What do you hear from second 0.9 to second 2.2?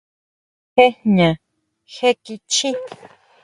jña jé